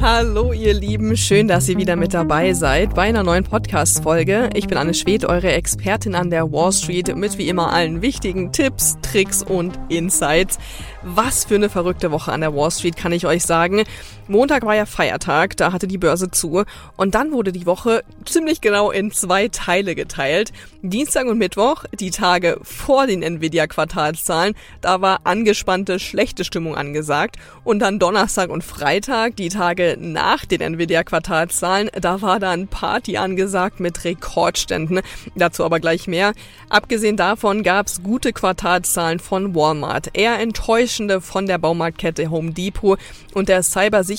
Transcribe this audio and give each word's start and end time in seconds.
Hallo 0.00 0.54
ihr 0.54 0.72
Lieben, 0.72 1.14
schön, 1.14 1.46
dass 1.46 1.68
ihr 1.68 1.76
wieder 1.76 1.94
mit 1.94 2.14
dabei 2.14 2.54
seid 2.54 2.94
bei 2.94 3.02
einer 3.02 3.22
neuen 3.22 3.44
Podcast-Folge. 3.44 4.48
Ich 4.54 4.66
bin 4.66 4.78
Anne 4.78 4.94
Schwedt, 4.94 5.26
eure 5.26 5.52
Expertin 5.52 6.14
an 6.14 6.30
der 6.30 6.50
Wall 6.50 6.72
Street 6.72 7.14
mit 7.14 7.36
wie 7.36 7.50
immer 7.50 7.70
allen 7.70 8.00
wichtigen 8.00 8.50
Tipps, 8.50 8.96
Tricks 9.02 9.42
und 9.42 9.78
Insights. 9.90 10.58
Was 11.02 11.44
für 11.44 11.56
eine 11.56 11.68
verrückte 11.68 12.10
Woche 12.12 12.32
an 12.32 12.40
der 12.40 12.54
Wall 12.54 12.70
Street, 12.70 12.96
kann 12.96 13.12
ich 13.12 13.26
euch 13.26 13.42
sagen. 13.42 13.82
Montag 14.30 14.64
war 14.64 14.76
ja 14.76 14.86
Feiertag, 14.86 15.56
da 15.56 15.72
hatte 15.72 15.88
die 15.88 15.98
Börse 15.98 16.30
zu 16.30 16.62
und 16.96 17.16
dann 17.16 17.32
wurde 17.32 17.50
die 17.50 17.66
Woche 17.66 18.04
ziemlich 18.24 18.60
genau 18.60 18.92
in 18.92 19.10
zwei 19.10 19.48
Teile 19.48 19.96
geteilt. 19.96 20.52
Dienstag 20.82 21.26
und 21.26 21.36
Mittwoch, 21.36 21.84
die 21.98 22.12
Tage 22.12 22.60
vor 22.62 23.08
den 23.08 23.24
Nvidia-Quartalszahlen, 23.24 24.54
da 24.82 25.00
war 25.00 25.22
angespannte, 25.24 25.98
schlechte 25.98 26.44
Stimmung 26.44 26.76
angesagt 26.76 27.38
und 27.64 27.80
dann 27.80 27.98
Donnerstag 27.98 28.50
und 28.50 28.62
Freitag, 28.62 29.34
die 29.34 29.48
Tage 29.48 29.96
nach 29.98 30.44
den 30.44 30.60
Nvidia-Quartalszahlen, 30.60 31.90
da 32.00 32.22
war 32.22 32.38
dann 32.38 32.68
Party 32.68 33.16
angesagt 33.16 33.80
mit 33.80 34.04
Rekordständen. 34.04 35.00
Dazu 35.34 35.64
aber 35.64 35.80
gleich 35.80 36.06
mehr. 36.06 36.34
Abgesehen 36.68 37.16
davon 37.16 37.64
gab's 37.64 38.00
gute 38.04 38.32
Quartalszahlen 38.32 39.18
von 39.18 39.56
Walmart, 39.56 40.10
eher 40.12 40.38
enttäuschende 40.38 41.20
von 41.20 41.46
der 41.46 41.58
Baumarktkette 41.58 42.30
Home 42.30 42.52
Depot 42.52 42.96
und 43.34 43.48
der 43.48 43.64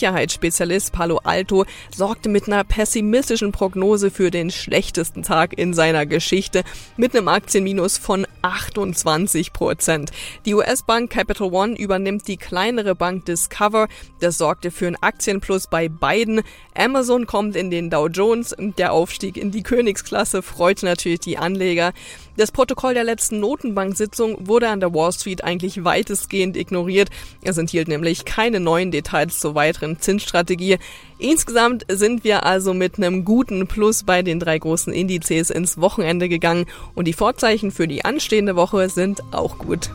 Cybersicherheitsspezialist 0.01 0.91
Palo 0.91 1.19
Alto 1.23 1.65
sorgte 1.95 2.29
mit 2.29 2.47
einer 2.47 2.63
pessimistischen 2.63 3.51
Prognose 3.51 4.09
für 4.09 4.31
den 4.31 4.49
schlechtesten 4.49 5.21
Tag 5.23 5.57
in 5.57 5.73
seiner 5.73 6.05
Geschichte 6.05 6.63
mit 6.97 7.15
einem 7.15 7.27
Aktienminus 7.27 7.97
von 7.97 8.25
28 8.41 9.53
Prozent. 9.53 10.11
Die 10.45 10.55
US-Bank 10.55 11.11
Capital 11.11 11.53
One 11.53 11.75
übernimmt 11.75 12.27
die 12.27 12.37
kleinere 12.37 12.95
Bank 12.95 13.25
Discover. 13.25 13.87
Das 14.19 14.39
sorgte 14.39 14.71
für 14.71 14.87
einen 14.87 14.95
Aktienplus 15.01 15.67
bei 15.67 15.87
beiden. 15.87 16.41
Amazon 16.75 17.27
kommt 17.27 17.55
in 17.55 17.69
den 17.69 17.89
Dow 17.89 18.07
Jones. 18.07 18.55
Der 18.77 18.93
Aufstieg 18.93 19.37
in 19.37 19.51
die 19.51 19.63
Königsklasse 19.63 20.41
freut 20.41 20.81
natürlich 20.81 21.19
die 21.19 21.37
Anleger. 21.37 21.93
Das 22.37 22.51
Protokoll 22.51 22.93
der 22.93 23.03
letzten 23.03 23.39
Notenbank-Sitzung 23.39 24.47
wurde 24.47 24.69
an 24.69 24.79
der 24.79 24.93
Wall 24.93 25.11
Street 25.11 25.43
eigentlich 25.43 25.83
weitestgehend 25.83 26.57
ignoriert. 26.57 27.09
Es 27.43 27.57
enthielt 27.57 27.87
nämlich 27.87 28.25
keine 28.25 28.59
neuen 28.59 28.89
Details 28.89 29.39
zur 29.39 29.53
weiteren 29.53 29.90
Zinsstrategie. 29.99 30.77
Insgesamt 31.19 31.85
sind 31.89 32.23
wir 32.23 32.45
also 32.45 32.73
mit 32.73 32.97
einem 32.97 33.25
guten 33.25 33.67
Plus 33.67 34.03
bei 34.03 34.21
den 34.21 34.39
drei 34.39 34.57
großen 34.57 34.93
Indizes 34.93 35.49
ins 35.49 35.79
Wochenende 35.79 36.29
gegangen 36.29 36.65
und 36.95 37.07
die 37.07 37.13
Vorzeichen 37.13 37.71
für 37.71 37.87
die 37.87 38.05
anstehende 38.05 38.55
Woche 38.55 38.89
sind 38.89 39.21
auch 39.31 39.57
gut. 39.57 39.89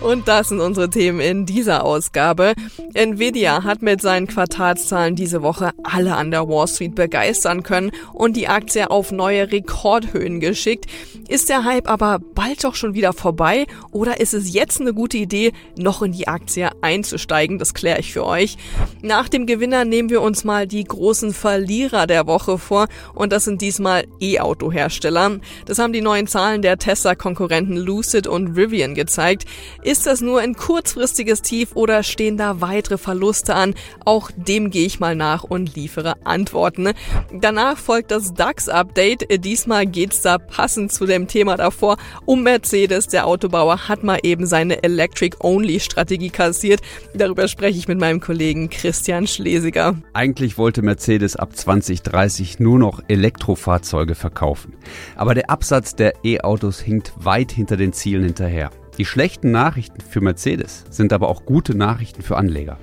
Und 0.00 0.28
das 0.28 0.48
sind 0.48 0.60
unsere 0.60 0.88
Themen 0.88 1.18
in 1.18 1.44
dieser 1.44 1.84
Ausgabe. 1.84 2.54
Nvidia 2.94 3.64
hat 3.64 3.82
mit 3.82 4.00
seinen 4.00 4.28
Quartalszahlen 4.28 5.16
diese 5.16 5.42
Woche 5.42 5.72
alle 5.82 6.14
an 6.14 6.30
der 6.30 6.48
Wall 6.48 6.68
Street 6.68 6.94
begeistern 6.94 7.64
können 7.64 7.90
und 8.12 8.36
die 8.36 8.46
Aktie 8.46 8.90
auf 8.90 9.10
neue 9.10 9.50
Rekordhöhen 9.50 10.38
geschickt. 10.38 10.86
Ist 11.28 11.48
der 11.48 11.64
Hype 11.64 11.90
aber 11.90 12.20
bald 12.34 12.62
doch 12.62 12.76
schon 12.76 12.94
wieder 12.94 13.12
vorbei 13.12 13.66
oder 13.90 14.20
ist 14.20 14.34
es 14.34 14.52
jetzt 14.52 14.80
eine 14.80 14.94
gute 14.94 15.16
Idee, 15.18 15.52
noch 15.76 16.00
in 16.00 16.12
die 16.12 16.28
Aktie 16.28 16.70
einzusteigen? 16.80 17.58
Das 17.58 17.74
kläre 17.74 17.98
ich 17.98 18.12
für 18.12 18.24
euch. 18.24 18.56
Nach 19.02 19.28
dem 19.28 19.46
Gewinner 19.46 19.84
nehmen 19.84 20.10
wir 20.10 20.22
uns 20.22 20.44
mal 20.44 20.68
die 20.68 20.84
großen 20.84 21.34
Verlierer 21.34 22.06
der 22.06 22.26
Woche 22.26 22.56
vor 22.56 22.86
und 23.14 23.32
das 23.32 23.44
sind 23.44 23.60
diesmal 23.60 24.04
E-Auto-Hersteller. 24.20 25.38
Das 25.66 25.78
haben 25.78 25.92
die 25.92 26.00
neuen 26.00 26.28
Zahlen 26.28 26.62
der 26.62 26.78
Tesla-Konkurrenten 26.78 27.76
Lucid 27.76 28.28
und 28.28 28.56
Rivian 28.56 28.94
gezeigt. 28.94 29.44
Ist 29.88 30.06
das 30.06 30.20
nur 30.20 30.40
ein 30.40 30.52
kurzfristiges 30.52 31.40
Tief 31.40 31.70
oder 31.74 32.02
stehen 32.02 32.36
da 32.36 32.60
weitere 32.60 32.98
Verluste 32.98 33.54
an? 33.54 33.74
Auch 34.04 34.30
dem 34.36 34.68
gehe 34.68 34.84
ich 34.84 35.00
mal 35.00 35.16
nach 35.16 35.44
und 35.44 35.76
liefere 35.76 36.26
Antworten. 36.26 36.90
Danach 37.32 37.78
folgt 37.78 38.10
das 38.10 38.34
DAX-Update. 38.34 39.42
Diesmal 39.42 39.86
geht's 39.86 40.20
da 40.20 40.36
passend 40.36 40.92
zu 40.92 41.06
dem 41.06 41.26
Thema 41.26 41.56
davor 41.56 41.96
um 42.26 42.42
Mercedes. 42.42 43.06
Der 43.06 43.26
Autobauer 43.26 43.88
hat 43.88 44.04
mal 44.04 44.18
eben 44.22 44.44
seine 44.44 44.82
Electric-Only-Strategie 44.82 46.28
kassiert. 46.28 46.82
Darüber 47.14 47.48
spreche 47.48 47.78
ich 47.78 47.88
mit 47.88 47.98
meinem 47.98 48.20
Kollegen 48.20 48.68
Christian 48.68 49.26
Schlesiger. 49.26 49.96
Eigentlich 50.12 50.58
wollte 50.58 50.82
Mercedes 50.82 51.34
ab 51.34 51.56
2030 51.56 52.60
nur 52.60 52.78
noch 52.78 53.00
Elektrofahrzeuge 53.08 54.14
verkaufen. 54.14 54.74
Aber 55.16 55.32
der 55.34 55.48
Absatz 55.48 55.94
der 55.94 56.12
E-Autos 56.24 56.78
hinkt 56.78 57.14
weit 57.16 57.52
hinter 57.52 57.78
den 57.78 57.94
Zielen 57.94 58.24
hinterher. 58.24 58.70
Die 58.98 59.04
schlechten 59.04 59.52
Nachrichten 59.52 60.00
für 60.00 60.20
Mercedes 60.20 60.84
sind 60.90 61.12
aber 61.12 61.28
auch 61.28 61.44
gute 61.44 61.76
Nachrichten 61.76 62.20
für 62.22 62.36
Anleger. 62.36 62.78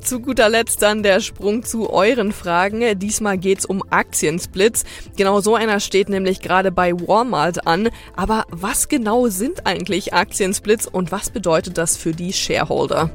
Zu 0.00 0.20
guter 0.20 0.48
Letzt 0.48 0.80
dann 0.80 1.02
der 1.02 1.20
Sprung 1.20 1.62
zu 1.62 1.90
euren 1.90 2.32
Fragen. 2.32 2.98
Diesmal 2.98 3.36
geht's 3.36 3.66
um 3.66 3.82
Aktiensplits. 3.90 4.84
Genau 5.18 5.42
so 5.42 5.56
einer 5.56 5.80
steht 5.80 6.08
nämlich 6.08 6.40
gerade 6.40 6.72
bei 6.72 6.94
Walmart 6.94 7.66
an. 7.66 7.90
Aber 8.16 8.46
was 8.48 8.88
genau 8.88 9.26
sind 9.26 9.66
eigentlich 9.66 10.14
Aktiensplits 10.14 10.86
und 10.86 11.12
was 11.12 11.28
bedeutet 11.28 11.76
das 11.76 11.98
für 11.98 12.12
die 12.12 12.32
Shareholder? 12.32 13.10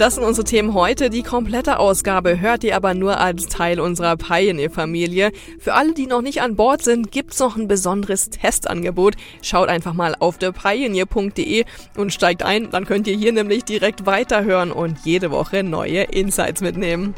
Das 0.00 0.14
sind 0.14 0.24
unsere 0.24 0.46
Themen 0.46 0.72
heute. 0.72 1.10
Die 1.10 1.22
komplette 1.22 1.78
Ausgabe 1.78 2.40
hört 2.40 2.64
ihr 2.64 2.74
aber 2.74 2.94
nur 2.94 3.20
als 3.20 3.48
Teil 3.48 3.78
unserer 3.78 4.16
Pioneer-Familie. 4.16 5.30
Für 5.58 5.74
alle, 5.74 5.92
die 5.92 6.06
noch 6.06 6.22
nicht 6.22 6.40
an 6.40 6.56
Bord 6.56 6.82
sind, 6.82 7.12
gibt's 7.12 7.38
noch 7.38 7.58
ein 7.58 7.68
besonderes 7.68 8.30
Testangebot. 8.30 9.16
Schaut 9.42 9.68
einfach 9.68 9.92
mal 9.92 10.16
auf 10.18 10.38
thepioneer.de 10.38 11.66
und 11.98 12.14
steigt 12.14 12.42
ein. 12.42 12.70
Dann 12.70 12.86
könnt 12.86 13.08
ihr 13.08 13.14
hier 13.14 13.32
nämlich 13.32 13.66
direkt 13.66 14.06
weiterhören 14.06 14.72
und 14.72 15.00
jede 15.04 15.30
Woche 15.30 15.62
neue 15.62 16.04
Insights 16.04 16.62
mitnehmen. 16.62 17.14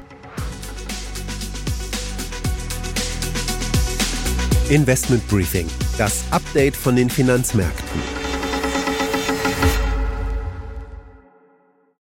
Investment 4.70 5.28
Briefing, 5.28 5.68
das 5.98 6.24
Update 6.32 6.74
von 6.74 6.96
den 6.96 7.10
Finanzmärkten. 7.10 8.21